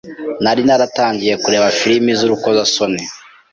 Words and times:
nari 0.43 0.61
naratangiye 0.67 1.33
kureba 1.43 1.67
filime 1.79 2.11
z’urukozasoni 2.19 3.01